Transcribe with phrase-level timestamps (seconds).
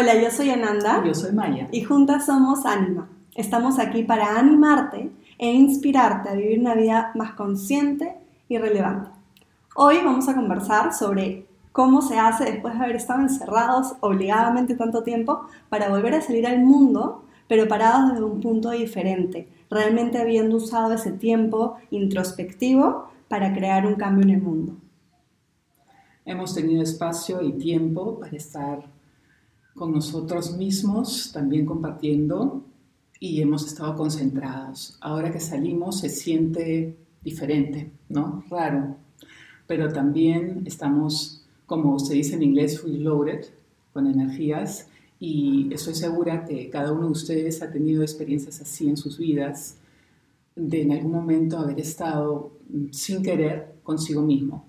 [0.00, 1.02] Hola, yo soy Ananda.
[1.04, 1.66] Yo soy Maya.
[1.72, 3.08] Y juntas somos Anima.
[3.34, 8.14] Estamos aquí para animarte e inspirarte a vivir una vida más consciente
[8.48, 9.10] y relevante.
[9.74, 15.02] Hoy vamos a conversar sobre cómo se hace después de haber estado encerrados obligadamente tanto
[15.02, 20.58] tiempo para volver a salir al mundo, pero parados desde un punto diferente, realmente habiendo
[20.58, 24.76] usado ese tiempo introspectivo para crear un cambio en el mundo.
[26.24, 28.97] Hemos tenido espacio y tiempo para estar
[29.78, 32.64] con nosotros mismos, también compartiendo
[33.20, 34.98] y hemos estado concentrados.
[35.00, 38.44] Ahora que salimos se siente diferente, ¿no?
[38.50, 38.96] Raro,
[39.66, 43.46] pero también estamos, como se dice en inglés, fully loaded,
[43.92, 44.88] con energías
[45.20, 49.78] y estoy segura que cada uno de ustedes ha tenido experiencias así en sus vidas,
[50.54, 52.52] de en algún momento haber estado
[52.90, 54.64] sin querer consigo mismo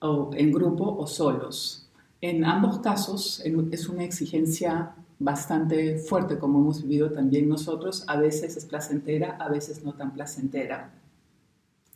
[0.00, 1.87] o en grupo o solos.
[2.20, 8.02] En ambos casos es una exigencia bastante fuerte como hemos vivido también nosotros.
[8.08, 10.90] A veces es placentera, a veces no tan placentera.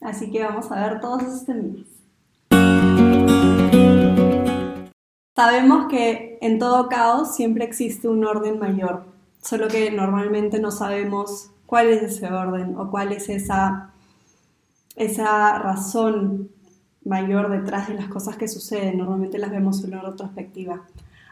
[0.00, 1.86] Así que vamos a ver todos esos temas.
[5.34, 9.06] Sabemos que en todo caos siempre existe un orden mayor,
[9.40, 13.92] solo que normalmente no sabemos cuál es ese orden o cuál es esa,
[14.94, 16.51] esa razón
[17.04, 18.98] mayor detrás de las cosas que suceden.
[18.98, 20.82] Normalmente las vemos en una retrospectiva.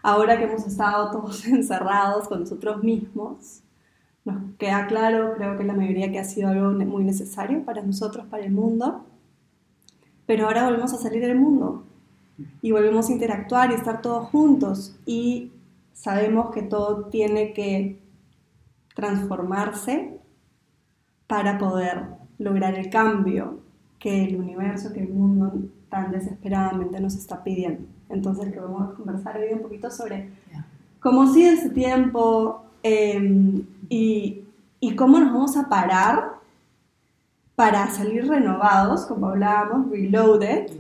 [0.02, 3.62] Ahora que hemos estado todos encerrados con nosotros mismos,
[4.24, 8.26] nos queda claro, creo que la mayoría que ha sido algo muy necesario para nosotros,
[8.26, 9.04] para el mundo.
[10.26, 11.84] Pero ahora volvemos a salir del mundo
[12.62, 15.52] y volvemos a interactuar y estar todos juntos y
[15.92, 18.00] sabemos que todo tiene que
[18.94, 20.18] transformarse
[21.26, 22.06] para poder
[22.38, 23.60] lograr el cambio
[24.00, 25.52] que el universo, que el mundo
[25.90, 27.82] tan desesperadamente nos está pidiendo.
[28.08, 30.30] Entonces, que vamos a conversar hoy un poquito sobre
[31.00, 34.42] cómo sido ese tiempo em, y,
[34.80, 36.40] y, cómo nos vamos a parar
[37.54, 40.70] para salir renovados, como hablábamos, reloaded,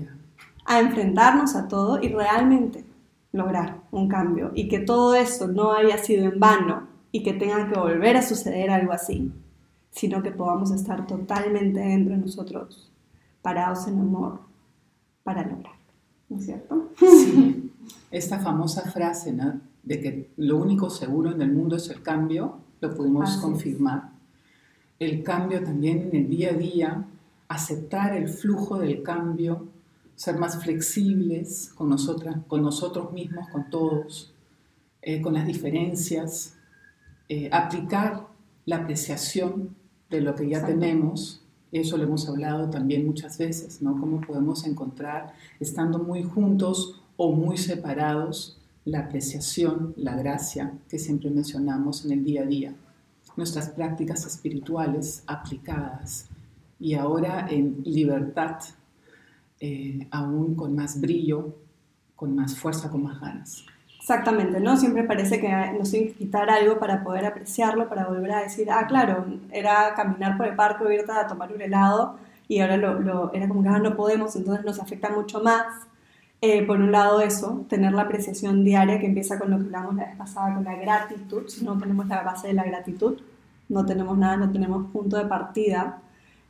[0.64, 2.84] a enfrentarnos a todo y realmente
[3.32, 7.68] lograr un cambio y que todo esto no haya sido en vano y que tenga
[7.68, 9.30] que volver a suceder algo así,
[9.90, 12.89] sino que podamos estar totalmente dentro de nosotros
[13.42, 14.40] parados en amor
[15.22, 15.74] para lograr,
[16.28, 16.90] ¿no es cierto?
[16.98, 17.72] Sí,
[18.10, 19.60] esta famosa frase ¿no?
[19.82, 24.10] de que lo único seguro en el mundo es el cambio, lo pudimos confirmar.
[24.98, 27.04] El cambio también en el día a día,
[27.48, 29.68] aceptar el flujo del cambio,
[30.14, 34.34] ser más flexibles con, nosotras, con nosotros mismos, con todos,
[35.00, 36.56] eh, con las diferencias,
[37.28, 38.26] eh, aplicar
[38.66, 39.74] la apreciación
[40.10, 41.42] de lo que ya tenemos
[41.72, 43.98] eso lo hemos hablado también muchas veces, ¿no?
[43.98, 51.30] Cómo podemos encontrar, estando muy juntos o muy separados, la apreciación, la gracia que siempre
[51.30, 52.74] mencionamos en el día a día.
[53.36, 56.28] Nuestras prácticas espirituales aplicadas
[56.80, 58.56] y ahora en libertad,
[59.60, 61.54] eh, aún con más brillo,
[62.16, 63.64] con más fuerza, con más ganas.
[64.00, 64.78] Exactamente, ¿no?
[64.78, 68.70] Siempre parece que nos tiene que quitar algo para poder apreciarlo, para volver a decir,
[68.70, 72.16] ah, claro, era caminar por el parque o a tomar un helado
[72.48, 75.66] y ahora lo, era como que ah, no podemos, entonces nos afecta mucho más.
[76.40, 79.94] Eh, por un lado eso, tener la apreciación diaria que empieza con lo que hablamos
[79.96, 83.20] la vez pasada, con la gratitud, si no tenemos la base de la gratitud,
[83.68, 86.00] no tenemos nada, no tenemos punto de partida.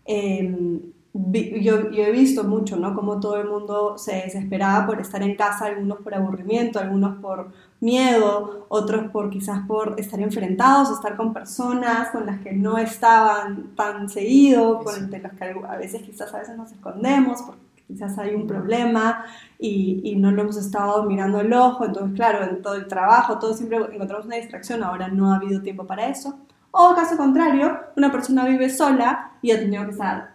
[0.07, 0.81] Eh,
[1.13, 2.95] yo, yo, he visto mucho, ¿no?
[2.95, 7.51] Como todo el mundo se desesperaba por estar en casa, algunos por aburrimiento, algunos por
[7.81, 13.75] miedo, otros por quizás por estar enfrentados, estar con personas con las que no estaban
[13.75, 18.35] tan seguido, con las que a veces quizás a veces nos escondemos porque quizás hay
[18.37, 19.25] un problema
[19.59, 23.39] y, y no lo hemos estado mirando el ojo, entonces claro, en todo el trabajo,
[23.41, 26.39] todo siempre encontramos una distracción, ahora no ha habido tiempo para eso.
[26.73, 30.30] O caso contrario, una persona vive sola y ha tenido que estar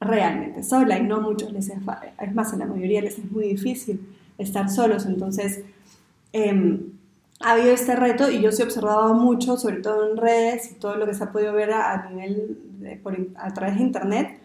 [0.00, 1.78] realmente sola y no muchos les es,
[2.20, 4.00] es más, en la mayoría les es muy difícil
[4.38, 5.60] estar solos, entonces
[6.32, 6.80] eh,
[7.40, 10.74] ha habido este reto y yo sí he observado mucho, sobre todo en redes y
[10.74, 14.38] todo lo que se ha podido ver a, nivel por, a través de internet,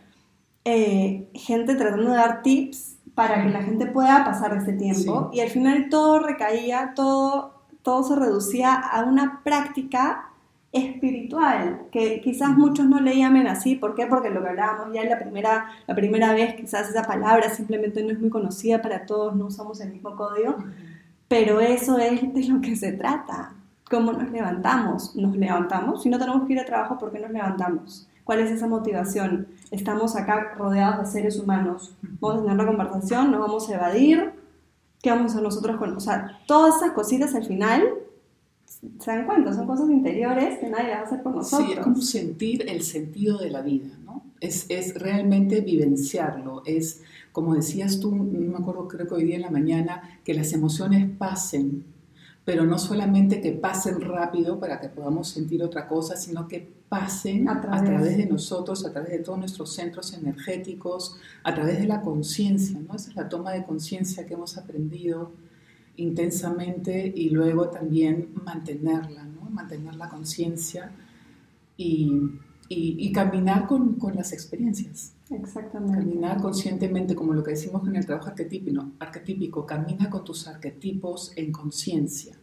[0.63, 5.30] eh, gente tratando de dar tips para que la gente pueda pasar este tiempo.
[5.34, 10.31] Y al final todo recaía, todo, todo se reducía a una práctica
[10.75, 14.07] espiritual, que quizás muchos no le llamen así, ¿por qué?
[14.07, 18.12] Porque lo que hablábamos ya la primera, la primera vez, quizás esa palabra simplemente no
[18.12, 20.57] es muy conocida para todos, no usamos el mismo código,
[21.30, 23.54] pero eso es de lo que se trata,
[23.89, 27.31] cómo nos levantamos, nos levantamos, si no tenemos que ir a trabajo, ¿por qué nos
[27.31, 28.10] levantamos?
[28.25, 29.48] ¿Cuál es esa motivación?
[29.71, 34.33] Estamos acá rodeados de seres humanos, vamos a tener la conversación, nos vamos a evadir,
[35.01, 35.95] ¿qué vamos a nosotros con?
[35.95, 37.83] O sea, todas esas cositas al final
[39.00, 41.69] se dan cuenta, son cosas interiores que nadie va a hacer por nosotros.
[41.69, 44.24] Sí, es como sentir el sentido de la vida, ¿no?
[44.39, 47.01] Es, es realmente vivenciarlo, es,
[47.31, 50.54] como decías tú, no me acuerdo, creo que hoy día en la mañana, que las
[50.54, 51.86] emociones pasen,
[52.44, 57.50] pero no solamente que pasen rápido para que podamos sentir otra cosa, sino que pasen
[57.50, 62.01] a través, de nosotros, a través de todos nuestros centros energéticos, a través de la
[62.01, 62.95] conciencia, ¿no?
[62.95, 65.31] Esa es la toma de conciencia que hemos aprendido
[65.97, 69.50] intensamente y luego también mantenerla, ¿no?
[69.50, 70.92] mantener la conciencia
[71.77, 72.31] y,
[72.69, 75.13] y, caminar con, con, las experiencias.
[75.30, 75.97] Exactamente.
[75.97, 81.33] Caminar conscientemente, como lo que decimos en el trabajo arquetípico, arquetípico camina con tus arquetipos
[81.36, 82.36] en conciencia.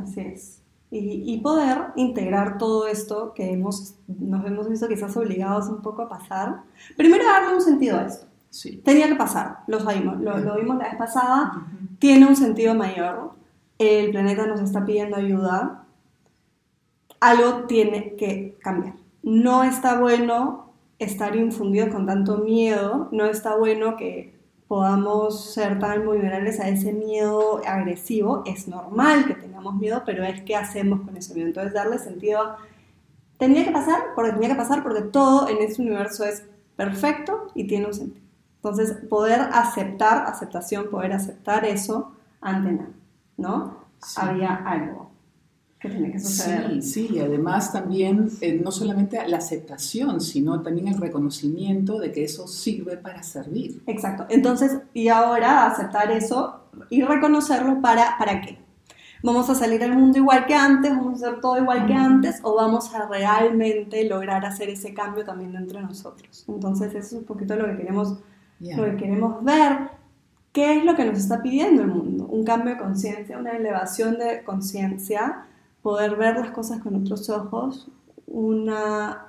[0.00, 0.60] Así es.
[0.90, 6.02] Y, y, poder integrar todo esto que hemos, nos hemos visto quizás obligados un poco
[6.02, 6.62] a pasar.
[6.96, 8.26] Primero darle un sentido a esto.
[8.50, 8.80] Sí.
[8.84, 11.66] Tenía que pasar, lo sabemos, lo, lo vimos la vez pasada
[12.04, 13.30] tiene un sentido mayor,
[13.78, 15.86] el planeta nos está pidiendo ayuda,
[17.18, 18.96] algo tiene que cambiar.
[19.22, 24.34] No está bueno estar infundidos con tanto miedo, no está bueno que
[24.68, 28.42] podamos ser tan vulnerables a ese miedo agresivo.
[28.44, 31.48] Es normal que tengamos miedo, pero es qué hacemos con ese miedo.
[31.48, 32.56] Entonces darle sentido
[33.38, 36.44] tenía que pasar porque tenía que pasar porque todo en este universo es
[36.76, 38.23] perfecto y tiene un sentido.
[38.64, 42.88] Entonces, poder aceptar, aceptación, poder aceptar eso ante nada,
[43.36, 43.84] ¿no?
[44.16, 45.10] Había algo
[45.78, 46.82] que tenía que suceder.
[46.82, 52.10] Sí, sí, y además también eh, no solamente la aceptación, sino también el reconocimiento de
[52.10, 53.82] que eso sirve para servir.
[53.86, 54.24] Exacto.
[54.30, 58.58] Entonces, y ahora aceptar eso y reconocerlo para, ¿para qué?
[59.22, 60.90] ¿Vamos a salir al mundo igual que antes?
[60.90, 62.40] ¿Vamos a hacer todo igual que antes?
[62.42, 66.46] ¿O vamos a realmente lograr hacer ese cambio también dentro de nosotros?
[66.48, 68.20] Entonces, eso es un poquito lo que queremos
[68.60, 69.90] lo que queremos ver,
[70.52, 72.26] qué es lo que nos está pidiendo el mundo.
[72.26, 75.46] Un cambio de conciencia, una elevación de conciencia,
[75.82, 77.88] poder ver las cosas con otros ojos,
[78.26, 79.26] una,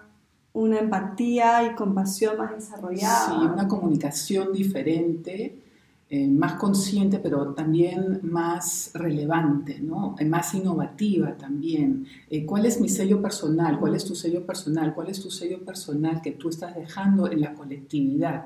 [0.53, 3.27] una empatía y compasión más desarrollada.
[3.27, 5.61] Sí, una comunicación diferente.
[6.07, 10.15] Eh, más consciente, pero también más relevante, ¿no?
[10.19, 12.05] Eh, más innovativa también.
[12.29, 13.79] Eh, ¿Cuál es mi sello personal?
[13.79, 14.93] ¿Cuál es tu sello personal?
[14.93, 18.45] ¿Cuál es tu sello personal que tú estás dejando en la colectividad?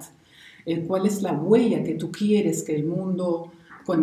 [0.65, 3.51] Eh, cuál es la huella que tú quieres que el mundo,
[3.85, 4.01] con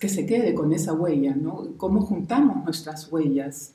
[0.00, 1.68] que, se quede con esa huella, ¿no?
[1.76, 3.74] Cómo juntamos nuestras huellas,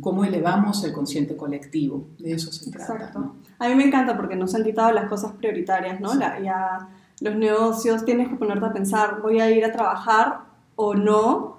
[0.00, 2.94] cómo elevamos el consciente colectivo, de eso se trata.
[2.94, 3.34] Exacto.
[3.58, 6.18] A mí me encanta porque nos han quitado las cosas prioritarias, ¿no?
[6.18, 6.88] ya
[7.20, 10.40] los negocios, tienes que ponerte a pensar, voy a ir a trabajar
[10.76, 11.57] o no,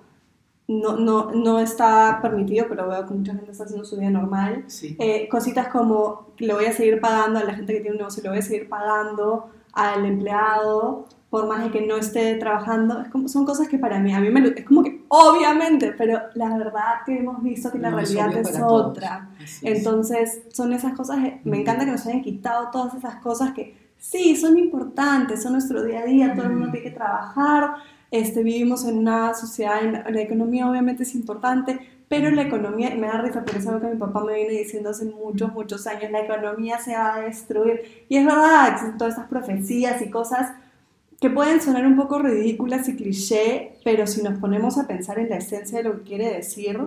[0.70, 4.66] no, no, no, está permitido, pero veo que mucha gente está haciendo su vida normal.
[5.00, 8.22] Eh, cositas como le voy a seguir pagando a la gente que tiene un negocio,
[8.22, 13.02] le voy a seguir pagando al empleado, por más de que no esté trabajando.
[13.02, 16.20] Es como, son cosas que para mí, a mí me, es como que, obviamente, pero
[16.36, 19.28] la verdad que hemos visto que la realidad es, otra.
[19.64, 24.36] Entonces, son esas cosas, me encanta que nos hayan quitado todas esas cosas que sí,
[24.36, 27.74] son importantes, son nuestro día a día, todo el mundo tiene que trabajar
[28.12, 33.08] este, vivimos en una sociedad, en, la economía obviamente es importante, pero la economía, me
[33.08, 36.12] da risa porque es algo que mi papá me viene diciendo hace muchos, muchos años,
[36.12, 38.06] la economía se va a destruir.
[38.10, 40.52] Y es verdad, existen todas estas profecías y cosas
[41.22, 45.30] que pueden sonar un poco ridículas y cliché, pero si nos ponemos a pensar en
[45.30, 46.80] la esencia de lo que quiere decir,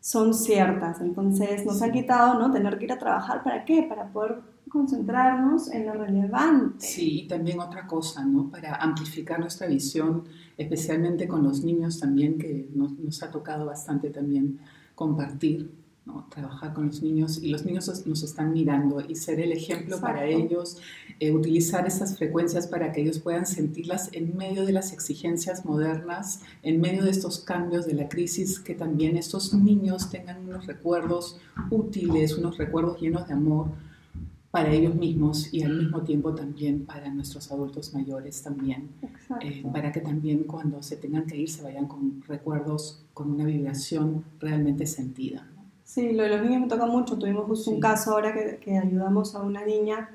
[0.00, 1.00] son ciertas.
[1.00, 2.50] Entonces nos han quitado, ¿no?
[2.50, 3.84] Tener que ir a trabajar, ¿para qué?
[3.84, 6.86] Para poder concentrarnos en lo relevante.
[6.86, 8.50] Sí, y también otra cosa, ¿no?
[8.50, 10.24] Para amplificar nuestra visión,
[10.56, 14.58] especialmente con los niños también, que nos, nos ha tocado bastante también
[14.94, 15.70] compartir,
[16.06, 16.26] ¿no?
[16.30, 20.24] Trabajar con los niños y los niños nos están mirando y ser el ejemplo para
[20.24, 20.78] ellos,
[21.20, 26.40] eh, utilizar esas frecuencias para que ellos puedan sentirlas en medio de las exigencias modernas,
[26.62, 31.38] en medio de estos cambios de la crisis, que también estos niños tengan unos recuerdos
[31.70, 33.68] útiles, unos recuerdos llenos de amor
[34.50, 38.88] para ellos mismos y al mismo tiempo también para nuestros adultos mayores también,
[39.42, 43.44] eh, para que también cuando se tengan que ir se vayan con recuerdos, con una
[43.44, 45.46] vibración realmente sentida.
[45.84, 47.18] Sí, lo de los niños me toca mucho.
[47.18, 50.10] Tuvimos justo un caso ahora que, que, ayudamos a una niña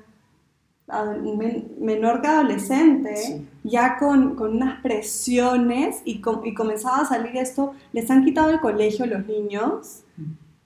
[1.80, 8.08] menor que adolescente, ya con, con, unas presiones y, y comenzaba a salir esto, les
[8.10, 10.03] han quitado el colegio a los niños.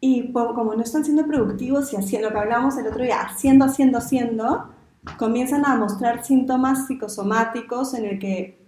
[0.00, 3.64] Y como no están siendo productivos y haciendo lo que hablamos el otro día, haciendo,
[3.64, 4.68] haciendo, haciendo,
[5.16, 8.58] comienzan a mostrar síntomas psicosomáticos en el que,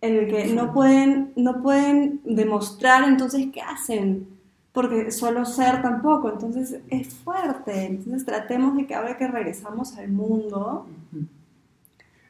[0.00, 4.28] en el que no, pueden, no pueden demostrar entonces qué hacen,
[4.72, 7.86] porque solo ser tampoco, entonces es fuerte.
[7.86, 10.86] Entonces tratemos de que ahora que regresamos al mundo,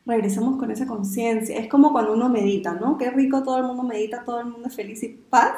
[0.07, 1.57] regresamos con esa conciencia.
[1.59, 2.97] Es como cuando uno medita, ¿no?
[2.97, 5.57] Qué rico todo el mundo medita, todo el mundo es feliz y paz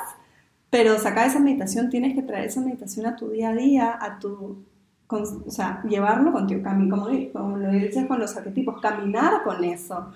[0.75, 4.19] Pero sacar esa meditación, tienes que traer esa meditación a tu día a día, a
[4.19, 4.65] tu,
[5.07, 10.11] o sea, llevarlo contigo, como, como lo dices con los arquetipos, caminar con eso,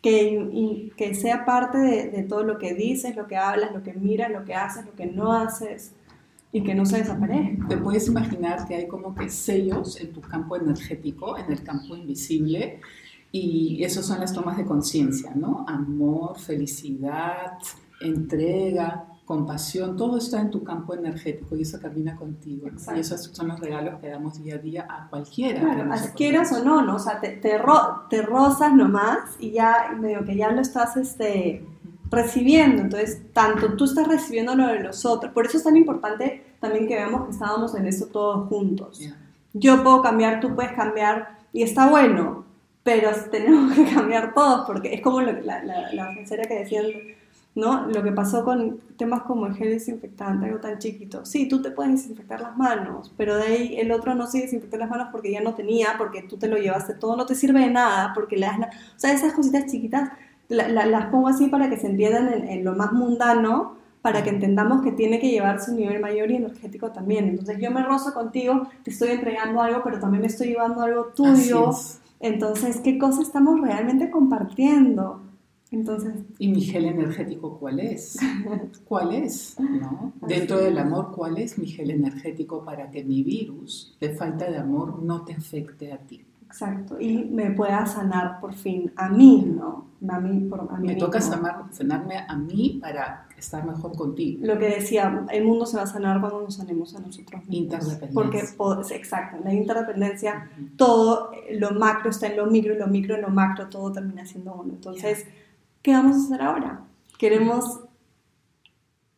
[0.00, 3.92] que, que sea parte de, de, todo lo que dices, lo que hablas, lo que
[3.92, 5.96] miras, lo que haces, lo que no haces
[6.52, 7.66] y que no se desaparezca.
[7.66, 11.96] Te puedes imaginar que hay como que sellos en tu campo energético, en el campo
[11.96, 12.78] invisible,
[13.32, 15.64] y esos son las tomas de conciencia, ¿no?
[15.66, 17.58] Amor, felicidad,
[18.00, 22.68] entrega, compasión, todo está en tu campo energético y eso camina contigo.
[22.94, 25.60] Y esos son los regalos que damos día a día a cualquiera.
[25.60, 26.96] Claro, quieras o no, ¿no?
[26.96, 27.58] O sea, te, te,
[28.10, 31.64] te, rozas nomás y ya medio que ya lo estás este,
[32.10, 32.82] recibiendo.
[32.82, 35.32] Entonces, tanto tú estás recibiendo lo de los otros.
[35.32, 39.00] Por eso es tan importante también que veamos que estábamos en eso todos juntos.
[39.54, 42.44] Yo puedo cambiar, tú puedes cambiar y está bueno,
[42.82, 46.84] pero tenemos que cambiar todos porque es como la, la, la que decían
[47.54, 47.86] ¿no?
[47.86, 51.24] Lo que pasó con temas como el gel desinfectante, algo tan chiquito.
[51.24, 54.76] Sí, tú te puedes desinfectar las manos, pero de ahí el otro no se desinfectó
[54.76, 57.60] las manos porque ya no tenía, porque tú te lo llevaste todo, no te sirve
[57.60, 58.66] de nada, porque le das la...
[58.66, 60.10] O sea, esas cositas chiquitas
[60.48, 64.92] las pongo así para que se entiendan en, lo más mundano, para que entendamos que
[64.92, 67.28] tiene que llevarse un nivel mayor y energético también.
[67.28, 71.06] Entonces yo me rozo contigo, te estoy entregando algo, pero también me estoy llevando algo
[71.06, 71.70] tuyo.
[72.20, 75.20] Entonces, ¿qué cosa estamos realmente compartiendo?
[75.70, 78.18] Entonces, ¿Y mi gel energético cuál es?
[78.84, 79.56] ¿Cuál es?
[79.58, 80.12] ¿No?
[80.26, 84.58] Dentro del amor, ¿cuál es mi gel energético para que mi virus de falta de
[84.58, 86.24] amor no te afecte a ti?
[86.54, 89.88] Exacto, y me pueda sanar por fin a mí, ¿no?
[90.08, 94.46] A mí, por, a mí me toca sanarme a mí para estar mejor contigo.
[94.46, 97.56] Lo que decía, el mundo se va a sanar cuando nos sanemos a nosotros mismos.
[97.56, 98.54] Interdependencia.
[98.56, 103.22] Porque, exacto, la interdependencia, todo, lo macro está en lo micro y lo micro en
[103.22, 104.74] lo macro, todo termina siendo uno.
[104.74, 105.26] Entonces,
[105.84, 106.80] ¿qué vamos a hacer ahora?
[107.18, 107.80] Queremos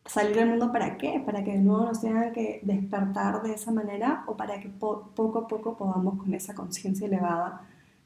[0.05, 1.23] salir del mundo para qué?
[1.25, 5.39] Para que de nuevo nos tengan que despertar de esa manera o para que poco
[5.39, 7.61] a poco podamos con esa conciencia elevada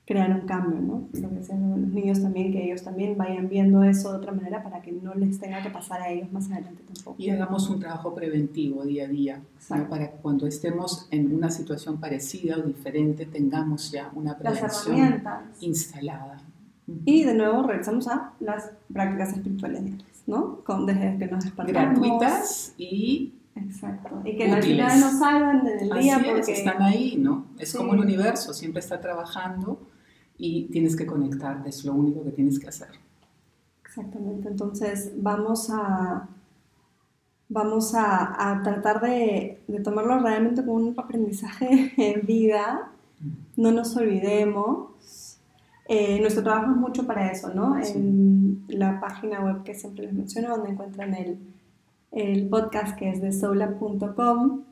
[0.05, 1.07] crear un cambio, ¿no?
[1.11, 4.61] Lo que decían los niños también, que ellos también vayan viendo eso de otra manera
[4.61, 7.15] para que no les tenga que pasar a ellos más adelante tampoco.
[7.17, 11.99] Y hagamos un trabajo preventivo día a día, para que cuando estemos en una situación
[11.99, 15.23] parecida o diferente tengamos ya una prevención
[15.61, 16.37] instalada.
[17.05, 19.81] Y de nuevo regresamos a las prácticas espirituales
[20.27, 20.63] ¿no?
[20.63, 21.99] Con, desde que nos despertamos.
[21.99, 24.21] Gratuitas y Exacto.
[24.23, 26.53] Y que al final nos salgan del día porque...
[26.53, 27.47] están ahí, ¿no?
[27.57, 29.79] Es como el universo, siempre está trabajando
[30.37, 32.89] y tienes que conectarte, es lo único que tienes que hacer.
[33.85, 36.29] Exactamente, entonces vamos a,
[37.49, 42.91] vamos a, a tratar de, de, tomarlo realmente como un aprendizaje en vida,
[43.57, 45.30] no nos olvidemos
[45.93, 47.77] eh, nuestro trabajo es mucho para eso, ¿no?
[47.77, 51.37] En la página web que siempre les menciono, donde encuentran el,
[52.13, 54.63] el podcast que es de soulab.com,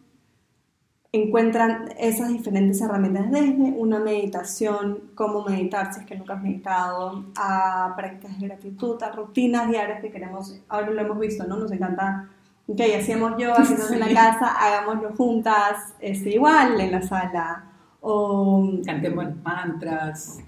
[1.12, 7.26] encuentran esas diferentes herramientas desde una meditación, cómo meditar si es que nunca has meditado,
[7.36, 11.58] a prácticas de gratitud, a rutinas diarias que queremos, ahora lo hemos visto, ¿no?
[11.58, 12.30] Nos encanta,
[12.66, 17.69] ok, hacíamos yo, haciendo en la casa, hagámoslo juntas, este, igual en la sala
[18.02, 20.40] o cantemos mantras,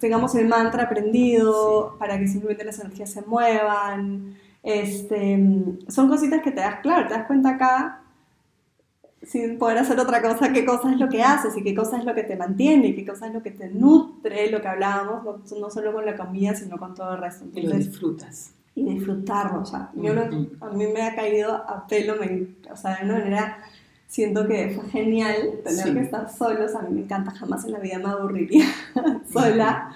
[0.00, 4.36] tengamos el mantra aprendido para que simplemente las energías se muevan.
[4.62, 5.38] Este,
[5.88, 8.02] son cositas que te das, claro, te das cuenta acá
[9.22, 12.04] sin poder hacer otra cosa, qué cosa es lo que haces y qué cosa es
[12.04, 15.24] lo que te mantiene y qué cosa es lo que te nutre, lo que hablábamos,
[15.52, 17.44] no, solo con la comida, sino con todo el resto.
[17.52, 18.52] y lo disfrutas.
[18.74, 20.12] Y disfrutarlo, o sea, yo
[20.60, 22.14] a mí me ha caído a pelo,
[22.70, 23.58] o sea, de una manera
[24.06, 26.74] siento que fue genial tener que estar solos.
[26.74, 28.66] A mí me encanta, jamás en la vida me aburriría
[29.32, 29.94] sola.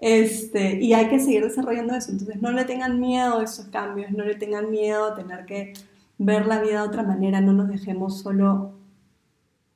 [0.00, 2.10] Este, y hay que seguir desarrollando eso.
[2.10, 5.74] Entonces, no le tengan miedo a esos cambios, no le tengan miedo a tener que
[6.18, 8.72] ver la vida de otra manera, no nos dejemos solo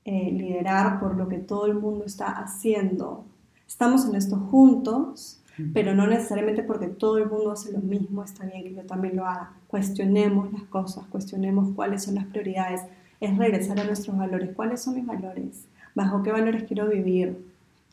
[0.05, 3.25] eh, liderar por lo que todo el mundo está haciendo.
[3.67, 5.41] Estamos en esto juntos,
[5.73, 9.17] pero no necesariamente porque todo el mundo hace lo mismo, está bien que yo también
[9.17, 9.53] lo haga.
[9.69, 12.83] Cuestionemos las cosas, cuestionemos cuáles son las prioridades,
[13.25, 14.51] es regresar a nuestros valores.
[14.55, 15.65] ¿Cuáles son mis valores?
[15.95, 17.37] ¿Bajo qué valores quiero vivir?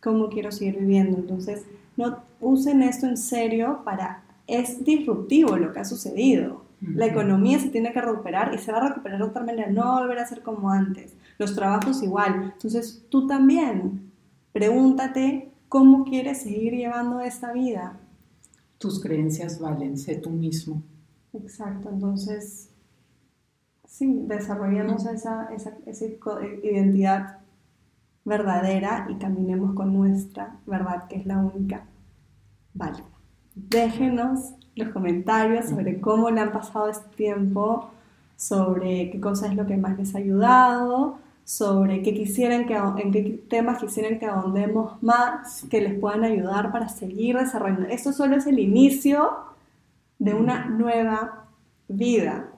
[0.01, 1.17] ¿Cómo quiero seguir viviendo?
[1.17, 1.63] Entonces,
[1.97, 4.23] no usen esto en serio para...
[4.47, 6.63] Es disruptivo lo que ha sucedido.
[6.81, 9.99] La economía se tiene que recuperar y se va a recuperar de otra manera, no
[9.99, 11.13] volver a ser como antes.
[11.37, 12.51] Los trabajos igual.
[12.53, 14.11] Entonces, tú también
[14.51, 17.99] pregúntate cómo quieres seguir llevando esta vida.
[18.79, 20.81] Tus creencias valen, sé tú mismo.
[21.33, 22.70] Exacto, entonces
[23.91, 26.05] sí, desarrollemos esa, esa, esa
[26.63, 27.39] identidad
[28.23, 31.83] verdadera y caminemos con nuestra verdad, que es la única
[32.73, 33.03] válida.
[33.53, 37.91] Déjenos los comentarios sobre cómo le han pasado este tiempo,
[38.37, 43.11] sobre qué cosa es lo que más les ha ayudado, sobre qué quisieran que, en
[43.11, 47.89] qué temas quisieran que ahondemos más, que les puedan ayudar para seguir desarrollando.
[47.89, 49.31] Esto solo es el inicio
[50.17, 51.47] de una nueva
[51.89, 52.51] vida.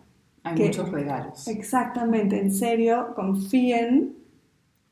[0.43, 1.47] Hay muchos regalos.
[1.47, 4.15] Exactamente, en serio, confíen,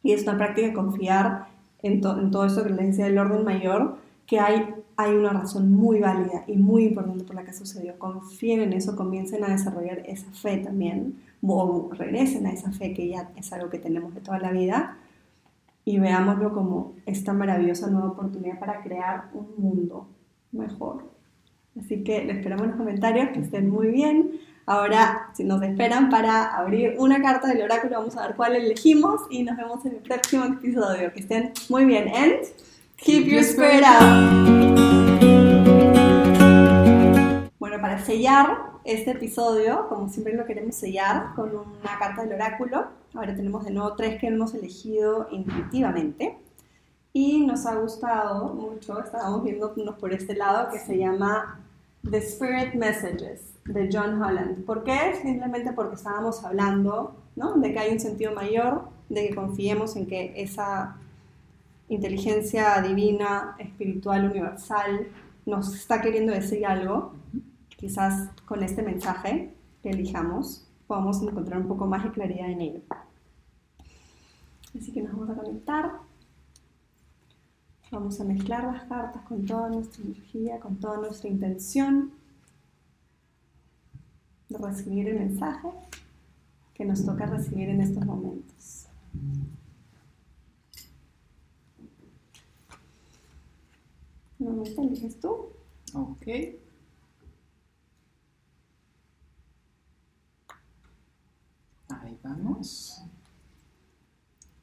[0.01, 1.47] y es una práctica confiar
[1.83, 5.73] en, en todo esto que les decía del orden mayor, que hay, hay una razón
[5.73, 7.99] muy válida y muy importante por la que sucedió.
[7.99, 13.09] Confíen en eso, comiencen a desarrollar esa fe también, o regresen a esa fe que
[13.09, 14.97] ya es algo que tenemos de toda la vida
[15.83, 20.07] y veámoslo como esta maravillosa nueva oportunidad para crear un mundo
[20.51, 21.09] mejor.
[21.79, 24.31] Así que les esperamos en los comentarios, que estén muy bien.
[24.67, 29.21] Ahora, si nos esperan para abrir una carta del oráculo, vamos a ver cuál elegimos
[29.31, 31.11] y nos vemos en el próximo episodio.
[31.13, 32.07] Que estén muy bien.
[32.13, 32.47] And
[32.97, 35.21] keep your spirit up.
[37.57, 42.85] Bueno, para sellar este episodio, como siempre lo queremos sellar, con una carta del oráculo.
[43.15, 46.37] Ahora tenemos de nuevo tres que hemos elegido intuitivamente.
[47.13, 51.59] Y nos ha gustado mucho, estábamos viéndonos por este lado, que se llama
[52.09, 54.65] The Spirit Messages de John Holland.
[54.65, 55.15] ¿Por qué?
[55.21, 57.53] Simplemente porque estábamos hablando ¿no?
[57.53, 60.97] de que hay un sentido mayor, de que confiemos en que esa
[61.89, 65.07] inteligencia divina, espiritual, universal,
[65.45, 67.13] nos está queriendo decir algo
[67.77, 72.81] quizás con este mensaje que elijamos podamos encontrar un poco más de claridad en ello.
[74.77, 75.91] Así que nos vamos a conectar.
[77.91, 82.11] Vamos a mezclar las cartas con toda nuestra energía, con toda nuestra intención
[84.51, 85.69] de recibir el mensaje
[86.73, 88.87] que nos toca recibir en estos momentos.
[94.39, 95.49] ¿No me eliges tú?
[95.93, 96.27] Ok.
[101.89, 103.03] Ahí vamos.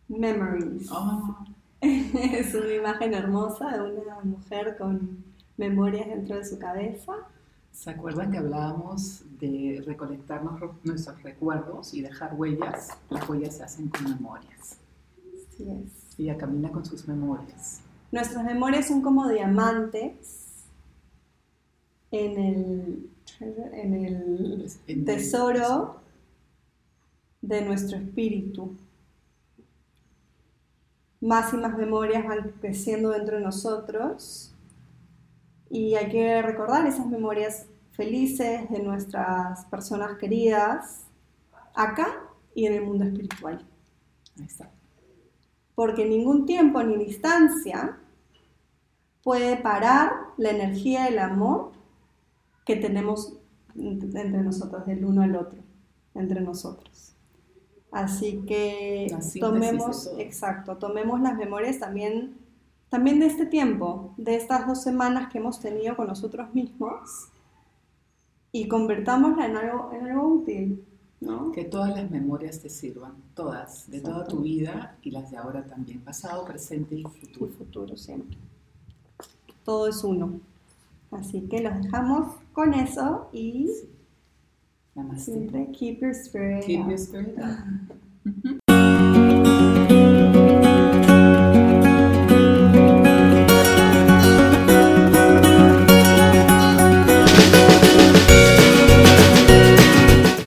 [0.09, 0.89] Memories.
[0.91, 1.45] Ah.
[1.81, 5.25] es una imagen hermosa de una mujer con
[5.57, 7.13] memorias dentro de su cabeza.
[7.79, 12.89] ¿Se acuerdan que hablábamos de recolectar nuestros recuerdos y dejar huellas?
[13.09, 14.79] Las huellas se hacen con memorias.
[15.49, 16.19] Así es.
[16.19, 17.81] Ella camina con sus memorias.
[18.11, 20.65] Nuestras memorias son como diamantes
[22.11, 26.01] en el, en el tesoro
[27.41, 28.75] de nuestro espíritu.
[31.21, 34.53] Más y más memorias van creciendo dentro de nosotros
[35.71, 41.07] y hay que recordar esas memorias felices de nuestras personas queridas
[41.75, 42.21] acá
[42.55, 43.65] y en el mundo espiritual.
[45.75, 47.99] Porque ningún tiempo ni distancia
[49.23, 51.73] puede parar la energía del amor
[52.65, 53.35] que tenemos
[53.75, 55.59] entre nosotros, del uno al otro,
[56.15, 57.15] entre nosotros.
[57.91, 59.07] Así que
[59.41, 62.37] tomemos, exacto, tomemos las memorias también,
[62.89, 67.29] también de este tiempo, de estas dos semanas que hemos tenido con nosotros mismos
[68.51, 70.85] y convertámosla en algo, en algo útil.
[71.21, 71.51] ¿no?
[71.53, 75.65] Que todas las memorias te sirvan, todas, de toda tu vida y las de ahora
[75.67, 77.47] también, pasado, presente y futuro.
[77.47, 78.39] Y futuro siempre.
[79.65, 80.41] Todo es uno.
[81.11, 83.71] Así que los dejamos con eso y...
[84.95, 85.33] Namaste.
[85.33, 86.89] Siempre keep your spirit Keep up.
[86.89, 88.58] your spirit up.